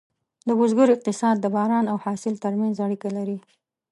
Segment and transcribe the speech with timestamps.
[0.47, 3.37] د بزګر اقتصاد د باران او حاصل ترمنځ اړیکه لري.